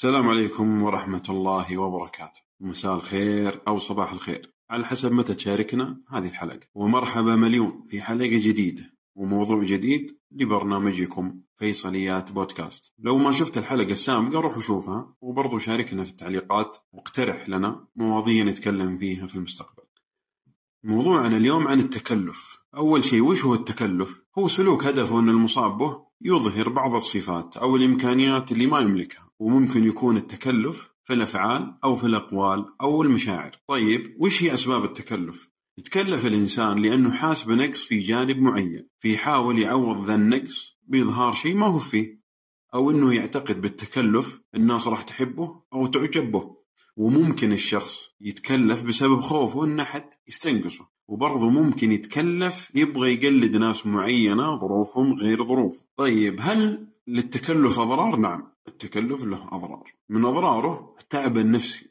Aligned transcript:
السلام 0.00 0.28
عليكم 0.28 0.82
ورحمة 0.82 1.22
الله 1.28 1.78
وبركاته. 1.78 2.40
مساء 2.60 2.94
الخير 2.94 3.60
أو 3.68 3.78
صباح 3.78 4.12
الخير. 4.12 4.54
على 4.70 4.84
حسب 4.84 5.12
متى 5.12 5.34
تشاركنا 5.34 6.00
هذه 6.08 6.28
الحلقة. 6.28 6.66
ومرحبا 6.74 7.36
مليون 7.36 7.86
في 7.88 8.02
حلقة 8.02 8.38
جديدة 8.38 8.94
وموضوع 9.14 9.64
جديد 9.64 10.18
لبرنامجكم 10.32 11.40
فيصليات 11.58 12.32
بودكاست. 12.32 12.94
لو 12.98 13.18
ما 13.18 13.32
شفت 13.32 13.58
الحلقة 13.58 13.90
السابقة 13.90 14.40
روح 14.40 14.58
وشوفها 14.58 15.14
وبرضو 15.20 15.58
شاركنا 15.58 16.04
في 16.04 16.10
التعليقات 16.10 16.76
واقترح 16.92 17.48
لنا 17.48 17.88
مواضيع 17.96 18.44
نتكلم 18.44 18.98
فيها 18.98 19.26
في 19.26 19.34
المستقبل. 19.34 19.82
موضوعنا 20.84 21.36
اليوم 21.36 21.68
عن 21.68 21.80
التكلف. 21.80 22.58
أول 22.76 23.04
شيء 23.04 23.22
وش 23.22 23.44
هو 23.44 23.54
التكلف؟ 23.54 24.22
هو 24.38 24.48
سلوك 24.48 24.84
هدفه 24.84 25.18
أن 25.18 25.28
المصاب 25.28 25.78
به 25.78 26.09
يظهر 26.22 26.68
بعض 26.68 26.94
الصفات 26.94 27.56
أو 27.56 27.76
الإمكانيات 27.76 28.52
اللي 28.52 28.66
ما 28.66 28.78
يملكها 28.78 29.30
وممكن 29.38 29.84
يكون 29.84 30.16
التكلف 30.16 30.90
في 31.04 31.12
الأفعال 31.12 31.74
أو 31.84 31.96
في 31.96 32.06
الأقوال 32.06 32.66
أو 32.80 33.02
المشاعر 33.02 33.50
طيب 33.68 34.16
وش 34.18 34.42
هي 34.42 34.54
أسباب 34.54 34.84
التكلف؟ 34.84 35.50
يتكلف 35.78 36.26
الإنسان 36.26 36.82
لأنه 36.82 37.12
حاس 37.12 37.44
بنقص 37.44 37.80
في 37.82 37.98
جانب 37.98 38.38
معين 38.38 38.88
فيحاول 39.00 39.58
يعوض 39.58 40.06
ذا 40.06 40.14
النقص 40.14 40.78
بإظهار 40.86 41.34
شيء 41.34 41.56
ما 41.56 41.66
هو 41.66 41.78
فيه 41.78 42.20
أو 42.74 42.90
أنه 42.90 43.14
يعتقد 43.14 43.60
بالتكلف 43.60 44.40
الناس 44.54 44.88
راح 44.88 45.02
تحبه 45.02 45.62
أو 45.72 45.86
تعجب 45.86 46.32
به 46.32 46.59
وممكن 46.96 47.52
الشخص 47.52 48.08
يتكلف 48.20 48.82
بسبب 48.82 49.20
خوفه 49.20 49.64
ان 49.64 49.80
احد 49.80 50.04
يستنقصه. 50.28 50.88
وبرضه 51.08 51.48
ممكن 51.48 51.92
يتكلف 51.92 52.70
يبغى 52.74 53.14
يقلد 53.14 53.56
ناس 53.56 53.86
معينة 53.86 54.60
ظروفهم 54.60 55.12
غير 55.12 55.44
ظروفه. 55.44 55.84
طيب 55.96 56.38
هل 56.40 56.86
للتكلف 57.06 57.78
أضرار؟ 57.78 58.16
نعم 58.16 58.52
التكلف 58.68 59.24
له 59.24 59.48
أضرار. 59.52 59.94
من 60.08 60.24
أضراره 60.24 60.94
التعب 61.00 61.38
النفسي. 61.38 61.90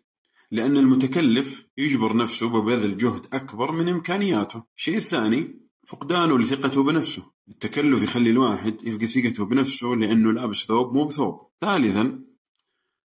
لأن 0.52 0.78
المتكلف 0.78 1.66
يجبر 1.78 2.18
نفسه 2.18 2.50
ببذل 2.50 2.98
جهد 2.98 3.26
أكبر 3.34 3.72
من 3.72 3.90
إمكانياته. 3.90 4.64
الشيء 4.78 4.98
الثاني 4.98 5.70
فقدانه 5.88 6.40
لثقته 6.40 6.84
بنفسه. 6.84 7.24
التكلف 7.50 8.04
يخلي 8.04 8.30
الواحد 8.30 8.76
يفقد 8.84 9.06
ثقته 9.06 9.46
بنفسه 9.46 9.88
لأنه 9.88 10.32
لابس 10.32 10.58
ثوب 10.58 10.94
مو 10.94 11.04
بثوب. 11.06 11.42
ثالثا 11.62 12.29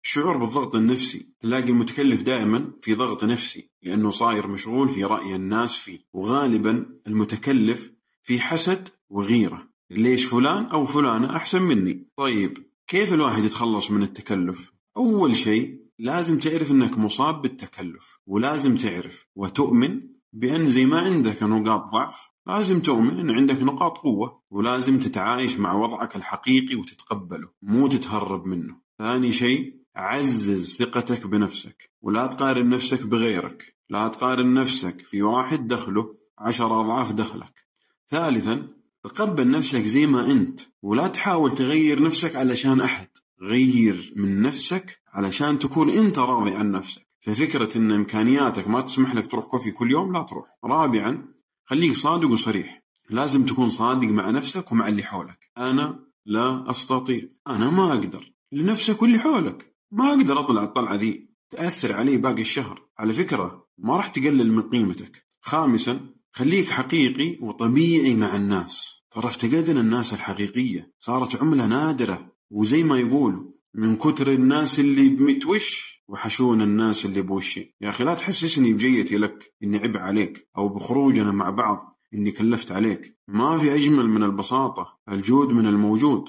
الشعور 0.05 0.36
بالضغط 0.36 0.77
النفسي. 0.77 1.34
تلاقي 1.41 1.69
المتكلف 1.69 2.22
دائما 2.22 2.72
في 2.83 2.94
ضغط 2.94 3.24
نفسي 3.24 3.70
لأنه 3.83 4.11
صاير 4.11 4.46
مشغول 4.46 4.88
في 4.88 5.05
رأي 5.05 5.34
الناس 5.34 5.77
فيه 5.77 5.98
وغالبا 6.12 6.86
المتكلف 7.06 7.92
في 8.22 8.41
حسد 8.41 8.88
وغيرة. 9.11 9.69
ليش 9.91 10.24
فلان 10.24 10.64
أو 10.64 10.86
فلانة 10.86 11.36
أحسن 11.36 11.62
مني؟ 11.62 12.08
طيب 12.16 12.66
كيف 12.86 13.12
الواحد 13.12 13.44
يتخلص 13.44 13.91
من 13.91 14.02
التكلف؟ 14.02 14.72
أول 14.96 15.36
شيء 15.36 15.84
لازم 15.98 16.39
تعرف 16.39 16.70
أنك 16.70 16.98
مصاب 16.98 17.42
بالتكلف 17.42 18.18
ولازم 18.27 18.77
تعرف 18.77 19.27
وتؤمن 19.36 20.00
بأن 20.33 20.70
زي 20.70 20.84
ما 20.84 21.00
عندك 21.00 21.42
نقاط 21.42 21.92
ضعف 21.92 22.28
لازم 22.46 22.80
تؤمن 22.80 23.18
أن 23.18 23.30
عندك 23.30 23.62
نقاط 23.62 23.98
قوة 23.98 24.42
ولازم 24.50 25.00
تتعايش 25.00 25.56
مع 25.56 25.74
وضعك 25.74 26.16
الحقيقي 26.16 26.77
وتتقبله 26.77 27.48
مو 27.62 27.89
تتهرب 27.89 28.46
منه. 28.46 28.77
ثاني 28.98 29.33
شيء 29.33 29.83
عزز 29.96 30.76
ثقتك 30.76 31.26
بنفسك 31.26 31.90
ولا 32.02 32.26
تقارن 32.26 32.68
نفسك 32.68 33.06
بغيرك. 33.06 33.74
لا 33.90 34.08
تقارن 34.08 34.54
نفسك 34.54 35.00
في 35.00 35.22
واحد 35.22 35.68
دخله 35.68 36.14
عشر 36.38 36.80
أضعاف 36.80 37.12
دخلك. 37.12 37.66
ثالثا 38.10 38.68
تقبل 39.04 39.50
نفسك 39.50 39.82
زي 39.82 40.06
ما 40.06 40.30
أنت 40.30 40.60
ولا 40.82 41.06
تحاول 41.06 41.54
تغير 41.54 42.02
نفسك 42.02 42.36
علشان 42.36 42.80
أحد. 42.80 43.08
غير 43.42 44.12
من 44.16 44.42
نفسك 44.42 45.00
علشان 45.12 45.58
تكون 45.58 45.90
أنت 45.90 46.18
راضي 46.18 46.50
عن 46.50 46.72
نفسك. 46.72 47.06
ففكرة 47.20 47.78
أن 47.78 47.92
إمكانياتك 47.92 48.68
ما 48.68 48.80
تسمح 48.80 49.14
لك 49.14 49.26
تروح 49.26 49.44
كوفي 49.44 49.70
كل 49.70 49.90
يوم 49.90 50.12
لا 50.12 50.22
تروح. 50.22 50.46
رابعا 50.64 51.28
خليك 51.64 51.96
صادق 51.96 52.28
وصريح. 52.28 52.82
لازم 53.10 53.46
تكون 53.46 53.70
صادق 53.70 54.08
مع 54.08 54.30
نفسك 54.30 54.72
ومع 54.72 54.88
اللي 54.88 55.02
حولك. 55.02 55.38
أنا 55.58 56.04
لا 56.27 56.70
أستطيع. 56.70 57.28
أنا 57.46 57.70
ما 57.70 57.92
أقدر. 57.92 58.33
لنفسك 58.52 59.02
واللي 59.02 59.18
حولك. 59.18 59.73
ما 59.94 60.10
أقدر 60.10 60.40
أطلع 60.40 60.62
الطلعة 60.62 60.94
ذي. 60.94 61.28
تأثر 61.50 61.92
علي 61.92 62.16
باقي 62.16 62.40
الشهر. 62.40 62.88
على 62.98 63.12
فكرة 63.12 63.66
ما 63.78 63.96
راح 63.96 64.08
تقلل 64.08 64.52
من 64.52 64.62
قيمتك. 64.62 65.27
خامسا 65.40 66.00
خليك 66.32 66.68
حقيقي 66.68 67.38
وطبيعي 67.40 68.14
مع 68.14 68.36
الناس. 68.36 69.04
ترى 69.10 69.27
افتقدنا 69.27 69.80
الناس 69.80 70.14
الحقيقية. 70.14 70.92
صارت 70.98 71.36
عملة 71.36 71.66
نادرة. 71.66 72.33
وزي 72.50 72.83
ما 72.83 72.98
يقولوا 72.98 73.50
من 73.74 73.96
كتر 73.96 74.33
الناس 74.33 74.80
اللي 74.80 75.08
بمتوش 75.08 75.94
وحشون 76.08 76.62
الناس 76.62 77.04
اللي 77.04 77.22
بوشي. 77.22 77.77
يا 77.80 77.90
أخي 77.90 78.04
لا 78.04 78.14
تحسسني 78.14 78.72
بجيتي 78.72 79.18
لك 79.18 79.54
إني 79.62 79.78
عب 79.78 79.96
عليك 79.96 80.48
أو 80.58 80.68
بخروجنا 80.68 81.33
مع 81.33 81.50
بعض 81.50 82.00
إني 82.14 82.30
كلفت 82.30 82.72
عليك. 82.72 83.18
ما 83.28 83.58
في 83.58 83.74
أجمل 83.74 84.08
من 84.08 84.22
البساطة. 84.22 84.98
الجود 85.08 85.52
من 85.52 85.66
الموجود. 85.66 86.28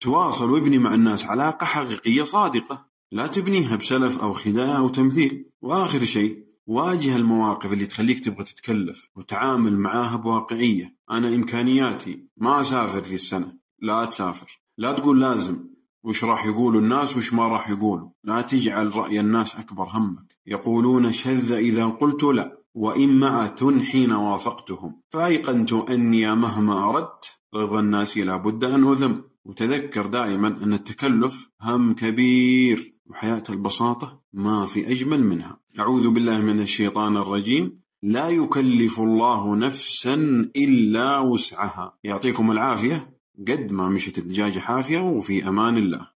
تواصل 0.00 0.50
وابني 0.50 0.78
مع 0.78 0.94
الناس 0.94 1.26
علاقة 1.26 1.64
حقيقية 1.64 2.22
صادقة 2.22 2.86
لا 3.12 3.26
تبنيها 3.26 3.76
بسلف 3.76 4.18
أو 4.18 4.32
خداع 4.32 4.76
أو 4.78 4.88
تمثيل. 4.88 5.50
وآخر 5.62 6.04
شيء 6.04 6.44
واجه 6.66 7.16
المواقف 7.16 7.72
اللي 7.72 7.86
تخليك 7.86 8.24
تبغى 8.24 8.44
تتكلف 8.44 9.08
وتعامل 9.16 9.76
معاها 9.76 10.16
بواقعية. 10.16 10.96
أنا 11.10 11.28
إمكانياتي 11.28 12.26
ما 12.36 12.60
أسافر 12.60 13.00
في 13.00 13.14
السنة. 13.14 13.56
لا 13.82 14.04
تسافر. 14.04 14.60
لا 14.78 14.92
تقول 14.92 15.20
لازم. 15.20 15.70
وش 16.04 16.24
راح 16.24 16.46
يقولوا 16.46 16.80
الناس 16.80 17.16
وش 17.16 17.32
ما 17.32 17.48
راح 17.48 17.70
يقولوا. 17.70 18.08
لا 18.24 18.42
تجعل 18.42 18.96
رأي 18.96 19.20
الناس 19.20 19.56
أكبر 19.56 19.84
همك. 19.84 20.36
يقولون 20.46 21.12
شذ 21.12 21.52
إذا 21.52 21.86
قلت 21.86 22.22
لا 22.22 22.60
وإن 22.74 23.18
معت 23.18 23.64
حين 23.64 24.12
وافقتهم. 24.12 25.00
فأيقنت 25.10 25.72
أني 25.72 26.34
مهما 26.34 26.90
أردت 26.90 27.39
رضا 27.54 27.80
الناس 27.80 28.18
لابد 28.18 28.64
أن 28.64 28.92
أذم. 28.92 29.22
وتذكر 29.44 30.06
دائما 30.06 30.48
أن 30.48 30.72
التكلف 30.72 31.50
هم 31.62 31.94
كبير 31.94 32.94
وحياة 33.06 33.42
البساطة 33.50 34.22
ما 34.32 34.66
في 34.66 34.92
أجمل 34.92 35.24
منها. 35.24 35.60
أعوذ 35.78 36.08
بالله 36.08 36.38
من 36.40 36.60
الشيطان 36.60 37.16
الرجيم. 37.16 37.80
لا 38.02 38.28
يكلف 38.28 39.00
الله 39.00 39.56
نفسا 39.56 40.14
إلا 40.56 41.18
وسعها. 41.18 41.98
يعطيكم 42.04 42.50
العافية. 42.50 43.16
قد 43.48 43.72
ما 43.72 43.88
مشت 43.88 44.18
الدجاجة 44.18 44.58
حافية 44.58 44.98
وفي 44.98 45.48
أمان 45.48 45.76
الله. 45.76 46.08